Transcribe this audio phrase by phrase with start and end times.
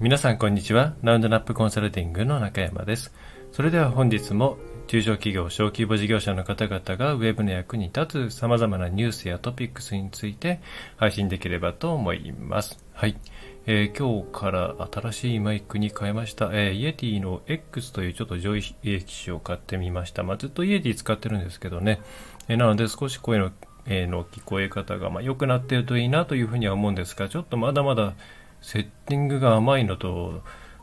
[0.00, 0.94] 皆さんこんにちは。
[1.02, 3.12] ラウンドナップコンサルティングの中山です。
[3.52, 4.56] それでは本日も
[4.86, 10.62] 中小企業、小規模事業者の方々がウェブの役に立つ様々なニュースやトピックスについて
[10.96, 12.82] 配信できればと思います。
[12.94, 13.16] はい。
[13.66, 16.46] えー、今日から新しいマイクに変えました。
[16.46, 20.22] えー、 Yeti の X というちょっと上位機種を買ってみました。
[20.22, 22.00] まあ、ずっと Yeti 使ってるんですけどね。
[22.48, 23.50] えー、なので少し声の,、
[23.84, 28.14] えの聞こえ方がまあ良くなってるといいなというふうには思うんですが、ちょっとまだまだ
[28.62, 30.42] セッティングが甘いのと、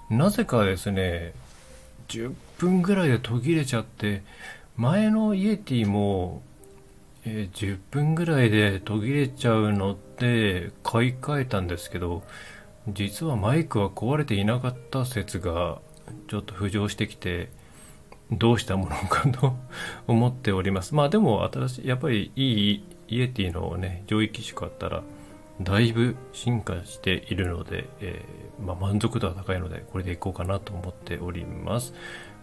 [0.09, 1.33] なぜかですね、
[2.07, 4.23] 10分ぐらいで途切れちゃって、
[4.75, 6.41] 前のイエティも、
[7.25, 12.23] えー、10分ぐらいで途切れちゃうのって買い替えたんですけど、
[12.87, 15.79] 実はマイクは壊れていなかった説が
[16.29, 17.49] ちょっと浮上してきて、
[18.31, 19.55] どうしたものかと
[20.07, 20.95] 思っております。
[20.95, 25.03] まあでも新しい、やっぱりいいイエティのね、上位機種買ったら、
[25.61, 31.93] だいぶ進化しているので、えー、まあ、満足度は高いので、これでいこうかなと思っております。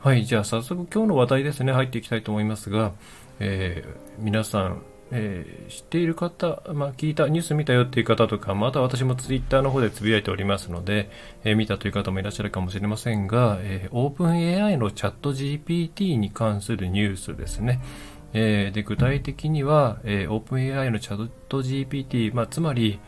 [0.00, 2.92] はい、じゃあ早速今日の話題ですね、入っていきたいと思いますが、
[3.38, 11.08] えー、皆さん、えー、知っている方、まあ、聞いた、ニュース見たよっていう方とか、また私もツイッターの方でつぶやいておりますので、
[11.44, 17.80] えー、見たという方もいらっしゃるかもしれませんが、えー、オープン AI のチャット GPT に関するニュースですね。
[18.34, 22.98] えー、で具体的には、えー、OpenAI のチャット GPT、まあ、つまり、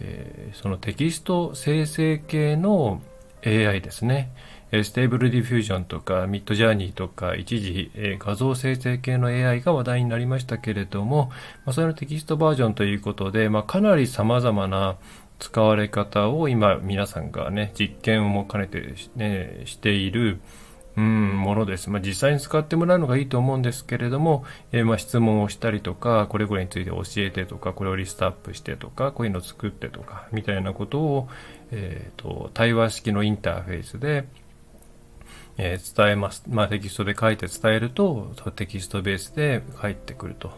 [0.00, 3.00] えー、そのテキスト生成系の
[3.44, 4.30] AI ですね。
[4.72, 11.30] Stable Diffusion とか Midjourney とか一時、えー、画像生成系の AI が話題になりましたけれども、
[11.64, 14.96] まあ、それのテキストバージョンということで、まあ、かなり様々な
[15.38, 20.40] 使われ方を今皆さんがね、実験をも兼ねて、ね、している、
[20.96, 21.90] うん、ものです。
[21.90, 31.28] まあ、実際に使ってもらうのがいいと思うんですけれども、えー、まあ質問をしたりとか、これこれについて教えてとか、これをリストアップしてとか、こういうのを作ってとか、みたいなことを、
[31.70, 34.26] えっ、ー、と、対話式のインターフェースで、
[35.58, 36.44] えー、伝えます。
[36.48, 40.50] まあ、テキストで書いて伝えると、テキストベースで返ってくると。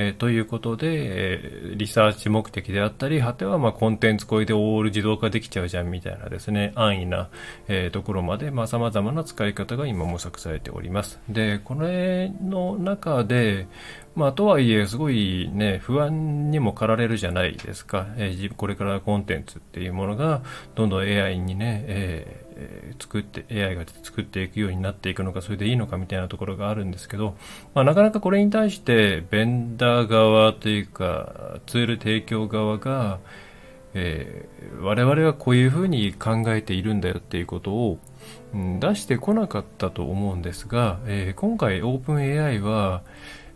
[0.00, 7.30] えー、ということで、えー、リサーチ目的であったり、果てはまコンテンツこれでオール自動化できちゃうじゃんみたいなですね、安易な、
[7.66, 11.18] えー、ところまで、まあ、様々な使い方が今模索されております。
[11.28, 13.66] で、これの中で、
[14.14, 18.06] まあ、とはいえ、すごいね、不安にも駆られるじゃないですか。
[18.18, 20.42] えー、これからコンテンツっていうものが、
[20.76, 22.47] どんどん AI にね、えー
[22.98, 27.36] 作って AI が作っていくようになっていくのかそれでいいのかみたいなところがあるんですけど、
[27.74, 33.20] まあ、なかなかこれに対してベンダー側というかツール提供側が、
[33.94, 37.98] えー、我々はこういうふうに考えているんだよっていうことを、
[38.54, 43.02] うん、出してこなかったと思うんですが、えー、今回 OpenAI は、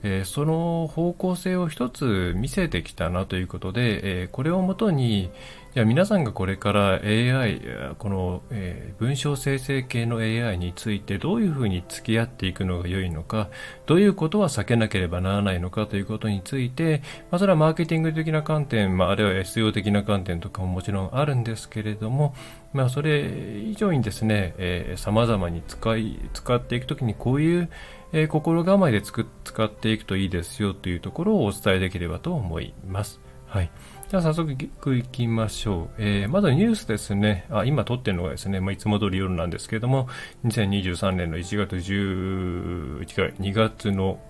[0.05, 5.31] えー、その方向性を一つ見せてきたなということで、えー、これをもとに、
[5.75, 7.63] じゃあ皆さんがこれから AI、
[7.97, 13.49] この、えー、文章生成系の AI についてどういうふうに付き合っていくのが良いのか、
[13.87, 17.01] どういうことは避けなければならないのかということについて、
[17.31, 22.35] まあ、それはマーケティング的な観点、まあ、あるいは SEO 的な観点とかももちろんあるんですけれども、
[22.75, 23.27] まあ、それ
[23.65, 27.71] 以上にですね、えー、様々に使い、使っていくときにこういう
[28.15, 33.23] えー、心構えでつく使っていくといいですよというところをお伝えできればと思います。
[33.47, 33.71] はい。
[34.13, 35.89] じゃあ早速いきましょう。
[35.97, 37.47] えー、まずニュースですね。
[37.49, 40.07] あ、今撮ってるのがですね、まあ、いつも通り夜なんですけれども、
[40.45, 44.21] 2023年の1月10、違う、2月の、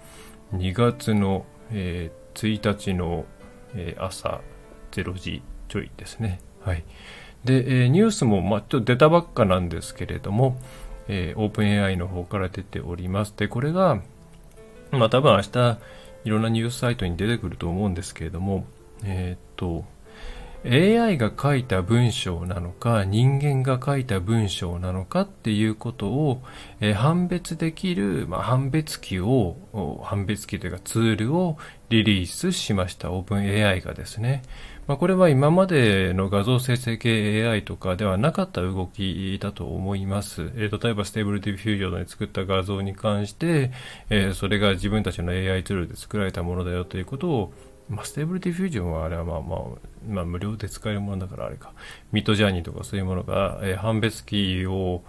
[0.54, 3.24] 2月の、えー、1日の、
[3.74, 4.40] えー、朝
[4.92, 6.38] 0時ちょいですね。
[6.60, 6.84] はい。
[7.44, 10.60] で、えー、ニュースも、まあ、ちょっと出たばっかなんですけれども、
[11.08, 13.34] えー、オープン AI の方から出ております。
[13.36, 14.00] で、これが、
[14.92, 15.78] まあ多分明日
[16.24, 18.64] いろんなニュースサイトに出てくると思うんですけれども、
[19.04, 19.84] えー、っと、
[20.64, 26.42] AI が書いた文章なのか、人間が書いた文章なのかっていうことを、
[26.80, 29.56] えー、判別できる、まあ、判別機を、
[30.04, 31.58] 判別機というかツールを
[31.88, 33.10] リリースしました。
[33.10, 34.42] OpenAI がですね。
[34.86, 40.52] まあ、これは今までの画像生成系 AI とかではなかった動きだと思います。
[40.54, 43.72] えー、例えば、 Stable Diffusion で作った画像に関して、
[44.10, 47.52] えー、それが自分たちの AI ツールで作られたものだよということを、
[47.92, 49.60] まあ、 Stable Diffusion はあれはまあまあ、
[50.08, 51.72] まあ、無料で使えるものだからあれか。
[52.10, 55.04] ミッドジャーニーとかそういうものが、えー、判別キーを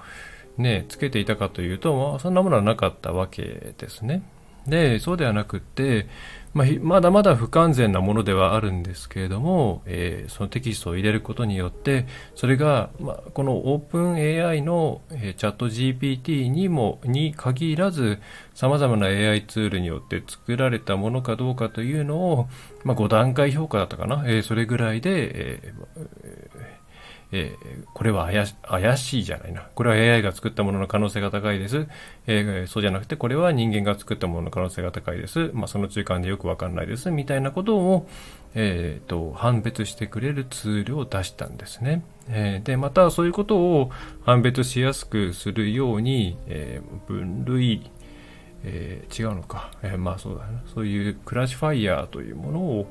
[0.58, 4.22] ね、つけていたかというと、まあ、そんなものはなかったわけですね。
[4.68, 6.08] で、そうではなくって、
[6.54, 12.06] まあ、まだまだ不完全なものではあるんですけれども、えー、そのテキストを入れることによって、
[12.36, 18.20] それが、まあ、このオープン AI の、えー、チャット GPT にも、に限らず、
[18.54, 22.48] 様々な AI ツールによって作られたものかどうかというのを、
[22.84, 26.23] まあ、5段階評価だったかな、えー、それぐらいで、えー
[27.36, 28.30] えー、これは
[28.62, 29.68] 怪しいじゃないな。
[29.74, 31.88] これは AI が作ったものの可能性が高いです。
[32.28, 35.50] えー、そうじゃなくて、これは人間が作ったものの可能性が高いです。
[35.52, 37.10] まあ、その中間でよくわかんないです。
[37.10, 38.08] みたいなことを、
[38.54, 42.04] えー、と、判別してくれるツールを出したんですね。
[42.30, 43.90] えー、で、またそういうことを
[44.22, 47.90] 判別しやすくするように、えー、分類、
[48.64, 50.62] えー、違うのか、えー、まあそうだね。
[50.72, 52.88] そういうクラシファイヤーというものを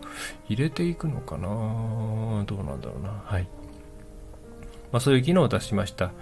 [0.48, 3.22] 入れていくのかなどうなんだろうな。
[3.24, 3.46] はい。
[4.92, 6.12] まあ、そういう機能を出しました。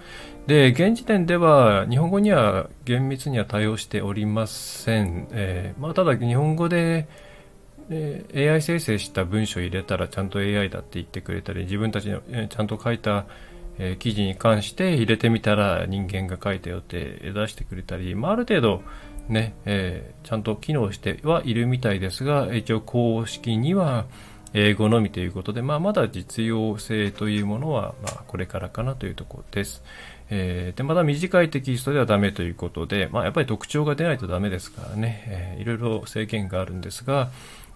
[0.47, 5.27] で、現時点では日本語には厳密には対応しておりません。
[5.31, 7.07] えー、まあ、ただ日本語で、
[7.89, 13.25] え AI 生成した文章を入れたらちゃんと AI だって言ってくれたり、自分たちの、えちゃんと書いた、
[13.77, 18.81] え記事に関して入れてみたら人間が書いたよって出してくれたり、まあ、ある程度
[19.27, 24.05] ね、え、ちゃんと機能してはいるみたいですが、一応公式には、
[24.53, 29.83] 英語のみということで、まあ、まだ実用性というものは、まあ、これからかなというところです。
[30.29, 37.29] えー、で、まだ短いテキストではダメということで、まあ、やっぱり特徴が出ないとダメですからね、えー、いろいろ制限があるんですが、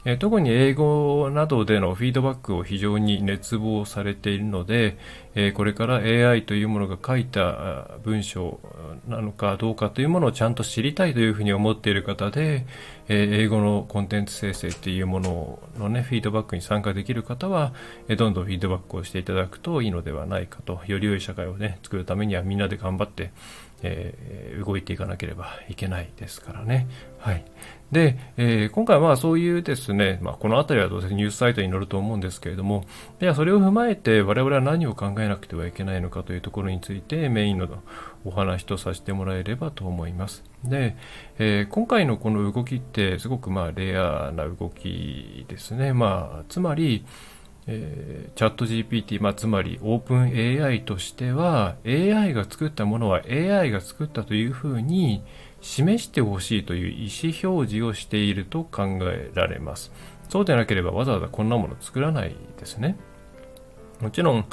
[0.05, 4.97] え特に英語などでのフィードバックを非常に熱望されているので、
[5.33, 8.59] えこれから AI というものが書いた文章
[9.07, 12.67] なのかどうかというものをちゃんと知りたいというふうに思っている方で、
[13.07, 17.73] え英語のコンテンツ生成というもののね、フィードバックに参加できる方は、
[18.07, 23.31] えどんどんフィードバックをしていただくといいのではないかと、より良い社会をね、作るためにはみんなで頑張って、
[23.81, 26.87] え、動いていかなければいけないですからね。
[27.17, 27.43] はい。
[27.95, 32.83] で、えー、今回はそういうですね、まあ、この辺りはどうせニュースサイトに載ると思うんですけれども、
[33.19, 37.69] ではそれを踏まえて我々は何を考えなくてはいけないのかというところについてメインの
[38.25, 40.43] お話とさせてもらえればと思います。
[40.65, 40.97] で、
[41.39, 45.93] えー、今回のこの動きってすごくまあレアな動きですね。
[45.93, 47.05] まあ、つまり、
[47.67, 55.23] えー、チャット GPT、まあ、つまりオープン AI としては AI が作ったものは AI が作ったというふうに
[55.61, 59.91] 示してほしいという意思表示をしていると考えられます。
[60.29, 62.97] そうでなければわざわざこんなもの作らないですね。
[63.99, 64.45] もちろん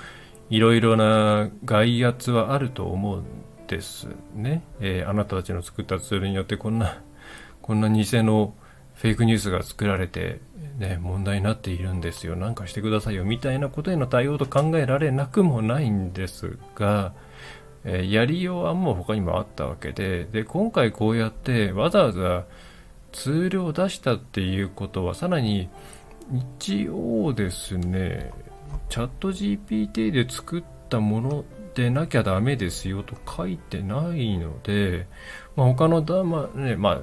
[0.49, 3.25] いろいろな外圧はあると思うん
[3.67, 4.63] ですね。
[4.81, 7.03] えー、あなたたちの作ったツールによってこんな、
[7.61, 8.55] こんな偽の
[8.95, 10.41] フェイクニュースが作られて
[10.79, 17.13] ね、問題になっているんですよ、なんかしてくださいよみたいなことへの対応と考えられなくもないんですが、
[17.85, 22.45] え、やりようはもう他にもあったわけでで、今回こうやってわざわざ
[23.13, 25.69] ツールを出したっていうことは、さらに
[26.61, 28.33] 一応ですね、
[28.89, 35.07] チャット GPT で作ったものでなきゃダメですよと書いてないので、
[35.57, 37.03] まあ、他のだ、まあね、まあ、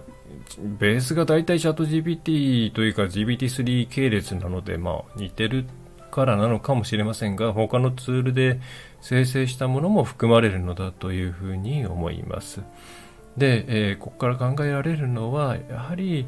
[0.60, 5.66] ベースが大体チャット GPT というか GPT-3 系列なので、まあ、似てる
[6.12, 8.60] からなのかもしれませんが、他のツールで
[9.02, 12.62] 生成したものも含まれるのだというふうに思います。
[13.38, 16.28] で、えー、ここから考えられるのは、やはり、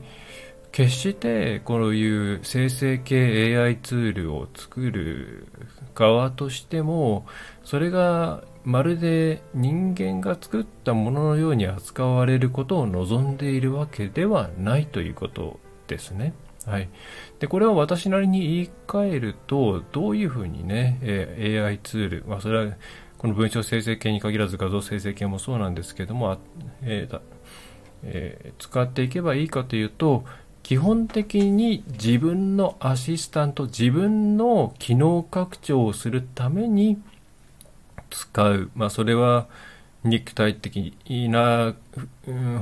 [0.71, 5.47] 決してこういう生成系 AI ツールを作る
[5.93, 7.25] 側としても
[7.63, 16.33] それがまるで人間が作ったもののように扱われることを望んでいるわけではないということですね。
[16.65, 16.89] はい。
[17.39, 22.73] で、これは私なりに言い換えると、どういうふうにね、AI ツール、まあ、それは
[23.17, 26.37] この文章生成系に限らず画像生成系もそうなんですけども、
[26.83, 27.21] えー
[28.03, 30.23] えー、使っていけばいいかというと、
[30.63, 37.01] 基本的に自分のアシスタント、自分の機能拡張をするために
[38.09, 38.71] 使う。
[38.75, 39.47] まあ、それは
[40.03, 40.93] 肉体的
[41.29, 41.75] な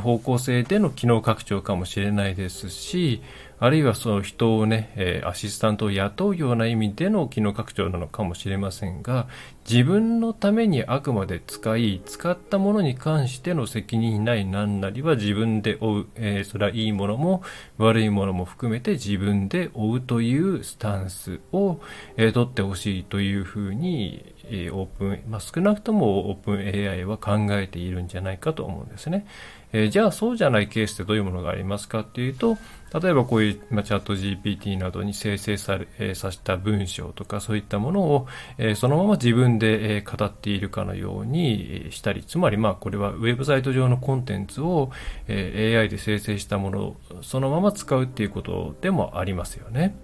[0.02, 3.22] 方向性での機能拡張かもしれないですし、
[3.60, 9.28] あるいはその人をね、えアシスタントを雇うような意味での機能拡張なのかもしれませんが、
[9.70, 17.44] 自分のためにあくまで使い、使ったものに関しての責任ない何なりは自分で負う、えー、それはいいものも
[17.78, 21.80] 悪いものも含めて自分で負うというスタンスを、
[22.18, 29.28] えー、取ってほしいというふうに、えー、オープン、まあ、少なくともオープン AI は考えているんじゃないかと思うんですね。
[29.72, 32.58] え、じゃあそうじゃないケースってどういうものがありますかっていうと、
[32.94, 38.28] 例えばこういう、チャット GPT などに生成され、えー、させた文章とかそういったものを、
[38.58, 44.92] えー、そのまま自分で、えー、語っているかのようにしたり、つまりまあこれはウェブサイト上のコンテンツを、
[45.28, 49.96] えー、AI で生成したものをそのまま使うっていうことでもありますよね。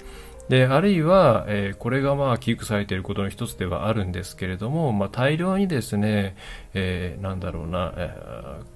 [0.49, 6.35] で、あるいは、えー、これがまあ、危惧されていることの一つではあるんですけれども、まあ、大量にですね、
[6.75, 8.74] えー、なんだろうな、えー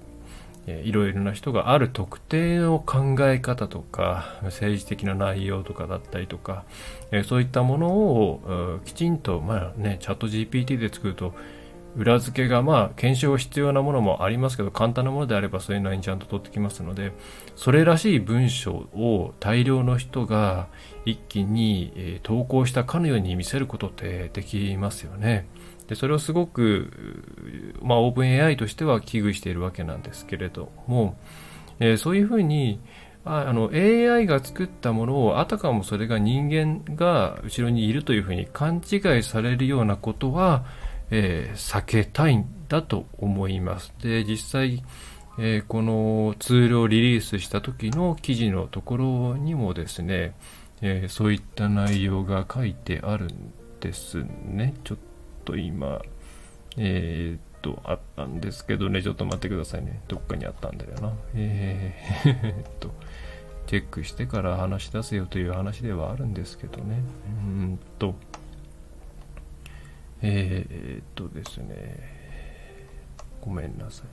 [0.66, 6.64] いろいろな人がある特定の考え方とか政治的な内容とかだったりとか、
[7.24, 11.34] そういったものをきちんと、まあね、チャット GPT で作ると
[11.96, 17.12] 裏付けがまあ検証必要なものもありますけど簡単なものであればそれなりにちゃんと取ってきますので
[17.56, 20.68] それらしい文章を大量の人が
[21.04, 25.46] 一気に、投稿したかのように見せることってできますよね。
[25.90, 31.18] でそれをすごく、まあ、オープン AI としては危惧しているわけなんですけれども、
[31.80, 32.78] えー、そういうふうに
[33.24, 40.64] ああの AI が作ったものをあたかもそれが人間が後ろにいるというふうに勘違いされるようなことは、
[41.10, 43.92] えー、避けたいんだと思います。
[44.00, 44.84] で、実際、
[45.40, 50.36] えー、このツールをリリースした時の記事のところにもですね、
[50.82, 54.74] えー、そういった内容が書いてあるんですね。
[54.84, 54.98] ちょっ
[55.50, 56.00] と今、
[56.76, 60.00] えー、っと、あったんですけどね、ちょっと待ってくださいね。
[60.06, 61.12] どっかにあったんだよな。
[61.34, 62.94] えー、っと、
[63.66, 67.02] チェックしてから話し出せよという話ではあるんですけどね。
[67.26, 68.14] うんと、
[70.22, 72.88] えー、っとですね、
[73.40, 74.06] ごめんなさい。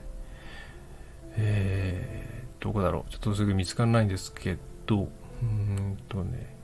[1.36, 3.12] えー、どこだろう。
[3.12, 6.57] ちょっとすぐ見つからないんですけど、うーんとね、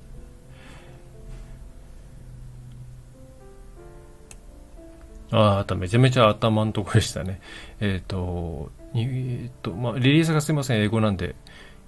[5.34, 7.40] ああ、ためちゃめちゃ頭のとこでしたね。
[7.80, 11.34] えっ、ー、と、えー、と、まあ、リリースがすいません、英語なんで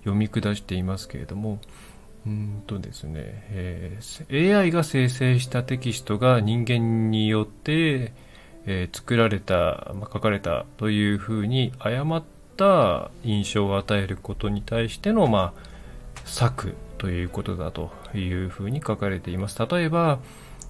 [0.00, 1.61] 読み下していますけれども、
[2.26, 3.12] うんとですね、
[3.50, 8.12] えー、AI が生成したテキストが人間によって、
[8.67, 12.25] えー、作られた、まあ、書かれたというふうに誤っ
[12.57, 15.61] た印象を与えることに対しての、まあ、
[16.25, 19.65] 策ということだというふうに書かれています。
[19.65, 20.19] 例えば、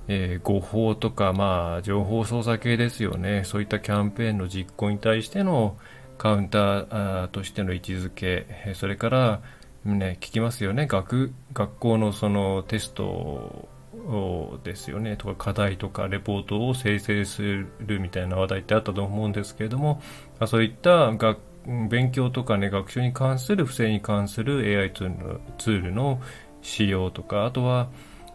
[0.09, 3.43] えー、誤報とか、まあ、情報操作系ですよね。
[3.45, 5.77] そういったキャンペーンの実行に対しての
[6.19, 9.43] カウンターとしての位置づけ、それから、
[9.85, 10.87] ね、聞きますよね。
[10.87, 13.69] 学、学校のそのテスト
[14.65, 15.17] ですよね。
[15.17, 20.01] とか課題とかレポートを生成するみたいな話題ってあったと思うんですけれども、
[20.47, 21.39] そういった学
[21.89, 26.21] 勉強とかね、学習に関する不正に関する AI ツールの
[26.63, 27.89] 使用とか、あとは、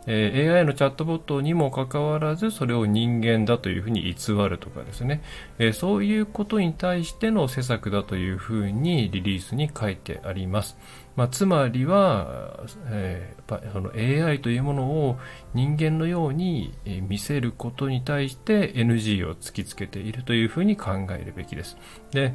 [0.07, 5.21] え、AI のチャットボットにもかかわらずそれを人間だというふうに偽るとかですね、
[5.59, 10.77] え、そういうことに対しての施策だというふうにリリースに書いてあります。
[11.15, 15.19] まあ、つまりは、えー、その AI というものを
[15.53, 16.73] 人間のように
[17.07, 21.77] 見せることに対して NG を突きつけているというふうに考えるべきです。
[22.11, 22.33] で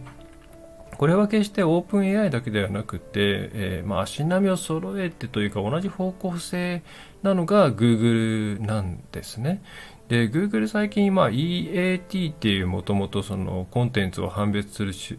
[0.96, 6.82] これは決してオープン AI だけではなくて、えー、まあ足並みを揃えてというか同じ方向性
[7.22, 9.62] なのが Google なんですね。
[10.08, 15.18] で、Google 最近、まあ、EAT っていうもともとそのコンテンツを判別するし、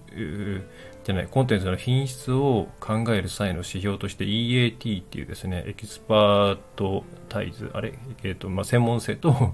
[1.03, 7.93] じゃない、コンテンツの品質を考える際の指標として EAT っていうですね、 expertise、あれ、
[8.23, 9.53] えっ、ー、と、まあ、専門性と、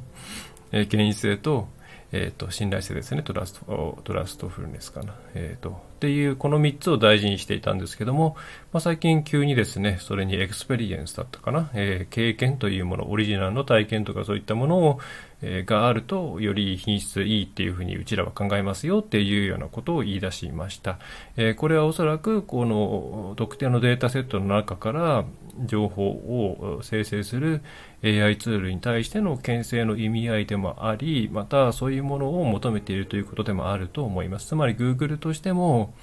[0.71, 1.67] え権威性と、
[2.15, 5.15] え、ー、と、信頼性ですね、 trust、trustfulness かな。
[5.33, 8.35] えっ、ー、と、っていうこの3つを大事にしていたんですけども、
[8.71, 14.99] まあ、最近急にですね、それに experience だったかな、えー、経験というもの、オリジナルの体験とかそういったものを、
[15.41, 20.99] えー、があると、より品質いいっていうふうにうちらは考えますよっていうようなことを言い出しました。
[21.35, 25.25] えー、これはおそらくこの特定のデータセットの中から
[25.65, 27.61] 情報を生成する
[28.03, 34.47] AI ツールに対しての牽制の意味合いでもあり、またそういうものを求めているということでもあると思います。
[34.47, 35.93] つまり Google としても、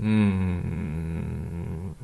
[0.00, 1.96] うん、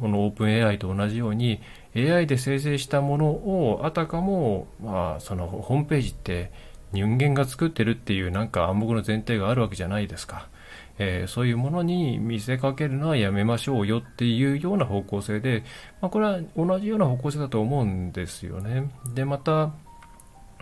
[0.00, 1.60] この OpenAI と同じように
[1.96, 6.50] AI で生成したものをあたかも、まあ、そのホームページって
[6.92, 10.48] 人間が作ってるっていうなんか暗黙の前提があるわけじゃないですか。
[10.98, 15.64] えー、そういうものに見せかけるのはやめましょうよっていうような方向性で、
[16.00, 18.90] まあ、これは同じような方向性だと思うんですよね。
[19.14, 19.74] で、また、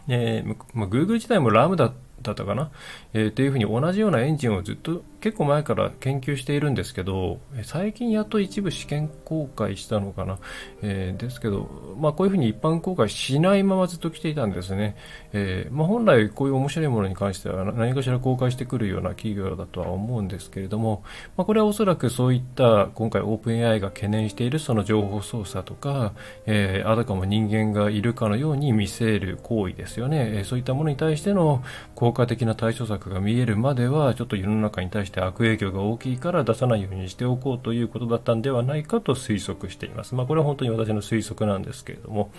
[0.08, 2.70] えーまあ、Google 自体もラムダだったかな、
[3.12, 10.38] えー、っていうふうに同じようなエンジンをずっと結構前から研究しているんですけど、最近やっと一部試験公開したのかな、
[10.82, 14.96] えー、ですけど、まあ、こういうふうに一般公開しないままずっと来ていたんですね。
[15.32, 21.04] えー、まあ、本来こういう面白いものに関しては何かしら公開してくるような企業だとは思うんですけれども、
[21.36, 26.14] まあ、これはおそらくそういった今回 OpenAI が懸念しているその情報操作とか、
[26.46, 30.42] えー、あたかも人間がいるかのように見せる行為ですよね。
[30.44, 31.62] そういったものに対しての
[31.94, 40.14] 効果的な対処策が見えるまでは、ちょっと世の中に対してして悪影響が大きいから出さないようにしておこうということだったんではないかと推測しています。
[40.14, 42.32] まあ、これは本当に私の推測なんですけれども。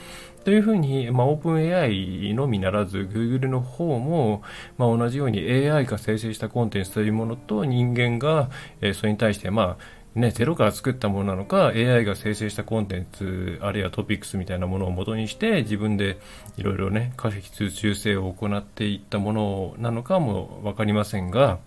[0.43, 4.41] というふうに、まあ、オープン AI のみならず、Google の方も、
[4.77, 8.49] まあ、同じように AI が生成したコンテンツというものと人間が、
[8.81, 16.19] え、それに対して、まあ、ね、ゼロから作ったものなのか AI が生成したコンテンツあるいはトピックスみたいなものを元にして自分で
[16.55, 21.57] いろいろね可否修正を行っていったものなのかも分かりませんが、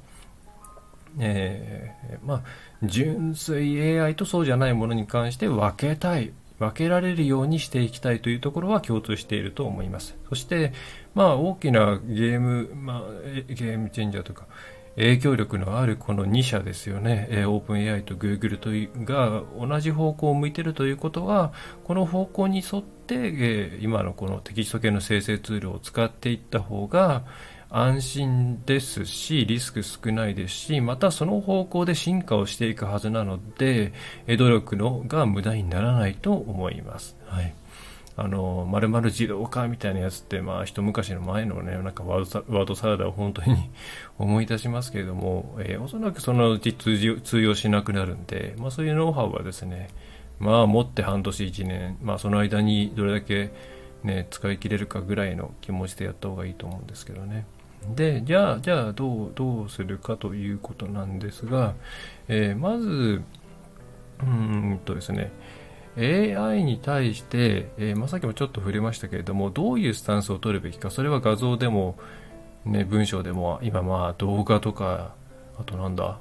[1.18, 2.42] えー、まあ、
[2.82, 10.16] 純粋 AI とそうじゃないものに関して分けたい分けられるようにしていきたいというところは共通していると思います。
[10.28, 10.72] そして、
[11.14, 13.02] まあ、大きなゲーム、まあ、
[13.48, 14.46] ゲームチェンジャーとか
[14.96, 21.52] 影響力のあるこの2社ですよね、えー、オープン AI と Google というが同じ方向を向いているということは、
[21.84, 27.24] この方向に沿って、えー、今のこのテキスト系の生成ツールを使っていった方が
[27.78, 33.92] 安心ですし、リスク少ないですし、またその方向で進化をしていくはずなので、
[34.26, 37.18] 努力のが無駄にならないと思います。
[37.26, 37.54] はい。
[38.16, 43.68] あの、まる自動化みたいなやつって、まあ、一昔の前のね、なんかワードサラダを本当に
[44.16, 49.88] 思い出しますけれども、えー、おそらくそのうち通用通用しなくなるんで、まあ、そういうノウハウはですね、
[50.38, 53.52] まあ、持って半年1年、まあ、その間にどれだけ
[54.02, 57.44] ね、使い切れるかぐらいの気持ちでやった方がいいと思うんですけどね。
[57.94, 61.74] で、じゃあ、じゃあ、どう、どうするかということなんですが、
[62.28, 63.22] えー、まず、
[64.22, 65.30] うんとですね、
[65.96, 71.96] AI に対して、えー、まあ、さっきもちょっと触れましたけれども、どういうスタンスを取るべきか、それは画像でも、
[72.64, 75.14] ね、文章でも、今ま動画とか、
[75.58, 76.18] あとなんだ、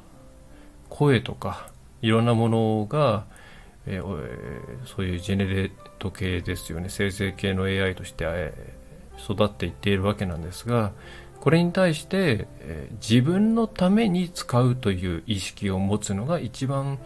[0.90, 1.70] 声とか、
[2.02, 3.26] いろんなものが、
[3.88, 8.76] えー、そういうジェネレート系ですよね、生成系の AI として、え、
[9.18, 10.92] 育っていっているわけなんですが、
[11.46, 16.98] これに対して、え、自分のために使うという意識を持つのが一番、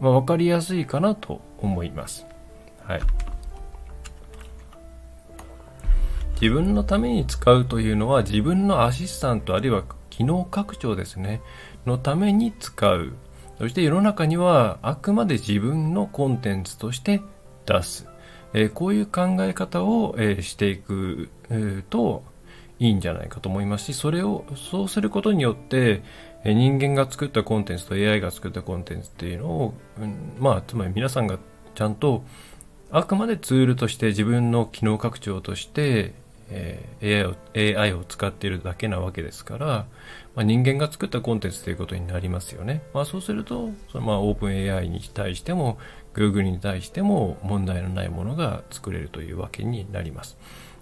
[0.00, 2.26] まあ、分かりやすいかなと思います。
[2.82, 3.00] はい。
[6.38, 11.40] 自分のために使うというのは自分のアシスタントあるいは機能拡張ですね、
[11.86, 13.14] のために使う。
[13.56, 17.22] そして世の中にはあくまで自分のコンテンツとして
[17.64, 18.06] 出す。
[18.52, 21.30] えー、こういう考え方を、えー、していく、
[21.88, 22.24] と
[22.78, 26.02] いいんじゃないかと思いますし、それを、そうすることによって、
[26.44, 31.38] 人間が作ったコンテンツと AI が作ったコンテンツっていうのを、ん、まあ、つまり皆さんが
[31.74, 32.24] ちゃんと
[32.90, 36.14] あくまでツールとして自分の機能拡張として、
[36.48, 39.66] えー、AI, を AI を使っているだけなわけですから、
[40.36, 42.82] まあ、人間が作ったコンテンツということになりますよね。
[42.94, 45.78] まあ、そうすると、そのまあオープン AI に対しても
[46.14, 50.38] Google に対しても問題のないものが作れるというわけになります。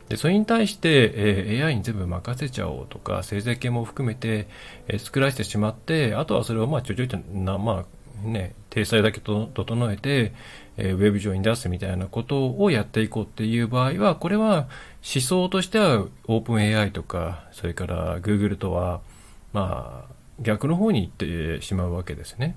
[0.09, 4.49] でそれに対して、え、AI に全部任せちゃおうとか、生成系も含めて、
[4.87, 7.87] え、作らせてしまって、あとはそれをまあちょちょいとな、ま
[8.23, 10.33] あね、体裁だけと整えて、
[10.77, 14.69] え、ウェブ上に出すみたいなことをやっていこうっていう場合は、これは
[15.15, 19.01] 思想としてはオープン AI とか、それから Google とは、
[19.53, 22.57] まあ、逆の方に行ってしまうわけですね。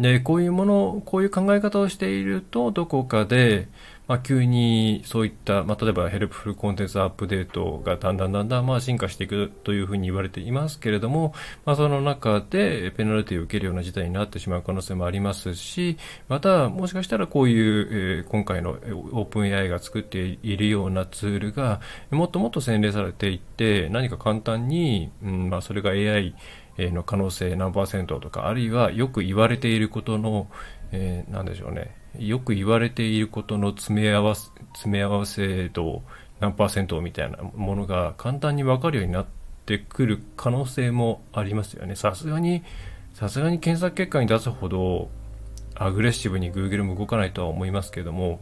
[0.00, 3.68] で、こういうもの、こういう考え方をしていると、どこかで、
[4.06, 11.32] まあ、急にそういった、まあ、例えばヘルプフルコンテンツアップデートがだんだんだんだんまあ進化していくというふうに言われていますけれども、
[11.64, 15.96] まあ、その中でペナルティを受けるような事態になってしまう可能性もありますし、
[16.28, 21.80] またもしかしたらこういう、えー、今回のオープン AI が作っているようなツールが
[22.10, 26.34] もっともっと洗練されていって何か簡単に、うんまあ、それが AI
[26.78, 30.48] の可能性何パーセントとかあるいはよく言われていることの、
[30.92, 36.02] えー、なんでしょうねよく言われていることの詰め合わせ詰め合わせ度
[36.40, 39.26] 何パーセントみたいなものが簡単に分かるようになっ
[39.66, 41.96] てくる可能性もありますよね。
[41.96, 42.62] さすがに、
[43.14, 45.08] さすがに検索結果に出すほど
[45.74, 48.40] アグレッシブに Google も動かないとは思いますけども、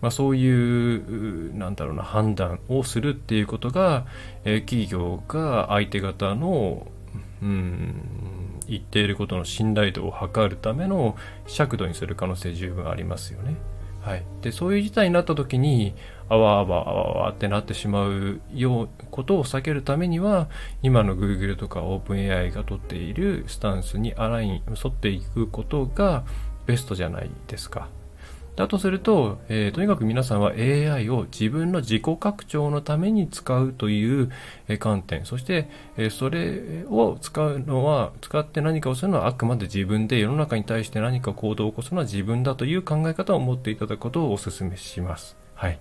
[0.00, 4.06] まあ、そういう、なんだろうな、判断をするっていうことが、
[4.44, 6.88] え、企業が相手方の、
[7.42, 13.56] うん、言っていることの信頼度を測るための尺度にする可能性十分ありますよね。
[14.02, 15.94] はい、でそういう事態になった時に
[16.28, 20.48] あわあわあわあわってなってしまうようことを避けるためには
[20.82, 26.24] 今の Google とか OpenAI が取っているスタンスにアライン沿っていくことが
[26.66, 27.88] ベストじゃないですか。
[28.62, 34.30] だとすると、えー、とにかく皆さんは AI を自分の自己拡張のために使うという、
[34.68, 45.36] え、観点、そして、え、それを使うのは、使って何かをするのはあくまで自分で世の中に対して何か行動を起こすのは自分だという考え方を持っていただくことをお勧めします。
[45.56, 45.80] はい。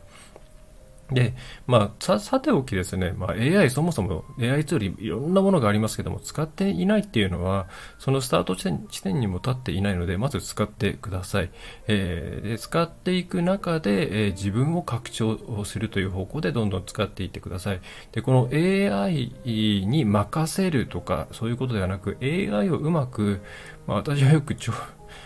[1.11, 1.35] で、
[1.67, 7.67] まあ、さ、さておきですね、まあ、AI そもそも AI ツールいろんなものがありますけども、使っていないっていうのは、
[7.99, 11.51] そのスタート地点地点にも立っていないので、まず使ってください。
[11.87, 17.81] えー、で使っていく中で、えー、自分を拡張をするという方向でどんどん使っていってください。
[18.11, 23.41] で、この AI に任せるとか、そういうことではなく、AI をうまく、
[23.87, 24.73] まあ、私はよくちょ、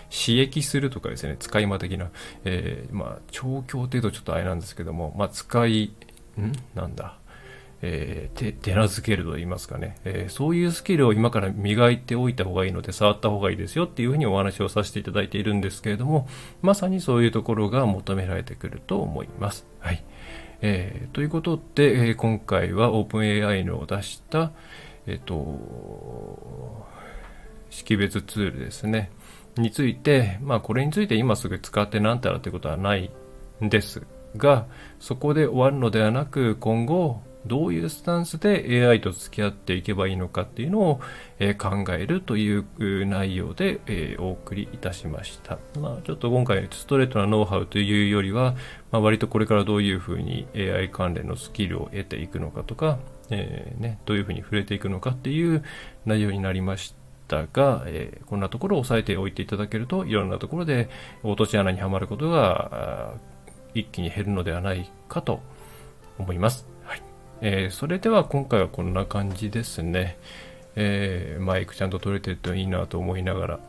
[0.09, 2.09] 刺激するとかですね、使い魔的な、
[2.43, 5.93] えー、まあ、調教程度ちょっとあれなんですけども、まあ、使い、
[6.37, 6.51] ん？
[6.73, 7.17] なんだ、
[7.81, 16.27] えー、手手なずけると言いますかね、えー、そういうスキルを今から磨いておいた方がいいので、触った方がいいですよっていうふうにお話をさせていただいているんですけれども、
[16.61, 19.65] まさにそういうところが求められてくると思います。
[19.79, 20.03] はい。
[20.61, 24.51] えー、ということで、えー、今回は OpenAI の出した、
[25.05, 26.87] えっ、と、
[27.69, 29.11] 識別ツールですね。
[29.57, 33.11] について、まあこれについて今すぐ使ってなんたらということはない
[33.63, 34.05] んです
[34.37, 34.65] が、
[34.99, 41.01] そこで終わるのではなく、今後、どういうスタンスで AI と付き合っていけばいいのかっていうのを、
[41.37, 42.65] え考えるという
[43.05, 45.59] 内容で、えお送りいたしました。
[45.79, 48.55] まあ、ちょっと今回ストレートなノウハウというよりは、
[48.91, 52.97] まあ、割とこれからどういうふうに AI 関連のスキルを得ていくのかとか、
[53.29, 55.63] えー、ね、どういうふうに触れていくのかっていう
[56.05, 57.04] 内容になりました。
[57.27, 60.89] たが、えー、こんなところを押さえておいていただけるといろんなところで
[61.23, 63.15] 落とし穴にはまることが
[63.73, 65.41] 一気に減るのではないかと
[66.17, 66.67] 思います。
[66.83, 67.01] はい
[67.41, 70.17] えー、それでは今回はこんな感じですね。
[70.75, 73.59] えー、マイクちゃんと取れてるといいなと思いながら、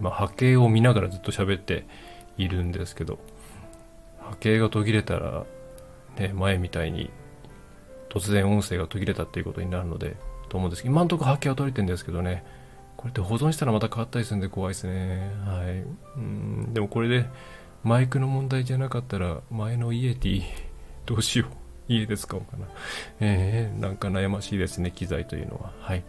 [0.00, 1.86] 今波形を見ながらずっと喋って
[2.36, 3.18] いるんですけど、
[4.18, 5.44] 波形が途切れたら、
[6.18, 7.10] ね、前みたいに
[8.08, 10.16] 突然音声が途切れたっていうことになるので、
[10.48, 12.44] と思うんですけど、今んところ波形は取れてるんですけどね、
[13.00, 15.32] これって保存したらまた変わったりするんで怖いですね。
[15.46, 15.84] はい。
[16.18, 17.24] うん、でもこれで
[17.82, 20.42] マイクの問題じゃなかったら前のイエティ
[21.06, 21.54] どうしよう。
[21.88, 22.66] 家で使おうかな。
[23.20, 25.72] えー、なんか悩ましいですね、機材というのは。
[25.80, 26.04] はい。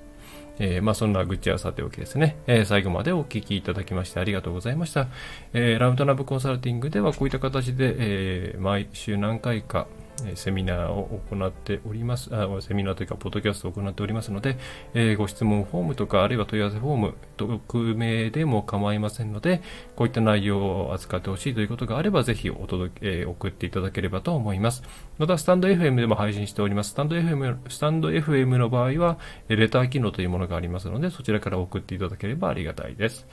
[0.59, 5.07] えー、まあそんな愚痴はさておきですね、えー、最後までお聞きいただきましてありがとうございました。
[5.53, 9.87] えー、ラウンドナブコンサルティングではこういった形で、え毎週何回か、
[10.35, 14.57] セミナーを行っております、あセミナーというか、ポッドキャストを行っておりますので、
[14.93, 19.61] えー、ご質問フォームとか、あるいは問い合わせフォーム、匿名でも構いませんので、
[19.95, 24.83] こういった内容を扱ってほしいということがあれば、ぜひお届け、えー、送っていただければと思います。
[25.17, 26.91] また、スタンド FM でも配信しております。
[26.91, 33.27] スタンド FM, スタンド FM の場合は、レター機能というものがありますので、そちらから送っていただければありがたいです。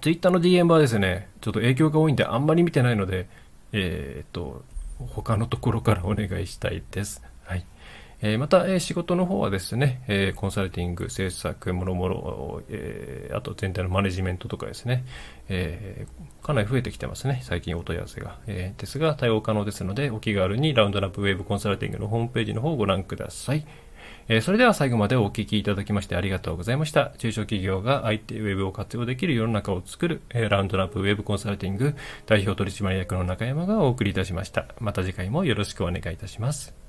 [0.00, 3.28] ツイッターの DM はですね、ちょっと影響が多いんで、あんまり見てないので、
[3.72, 4.62] えー、っと、
[4.98, 7.22] 他のところからお願いしたいです。
[7.44, 7.66] はい。
[8.22, 15.04] え、また、え、仕事の方はですね、え、コンサルティング、制作、もろもろ、えあと全体のマネジメントとかですね、
[15.48, 16.06] え
[16.42, 18.38] かなり増えてきてますね、最近お問い合わせが。
[18.46, 23.66] えですが、対応可能ですので、お気軽にラウンドラップウェブコンサルティングのホームページの方をご覧ください。
[24.28, 27.12] え、それでは最後までお聞きいただきましてありがとうございました。
[27.18, 31.94] 中小企業が IT ウェブを活用できる世の中を作る、え、ラウンドナップウェブコンサルティング
[32.26, 34.66] 代表取締役の中山がお送りいたしました。
[34.80, 36.83] また次回もよろしくお願いいたします。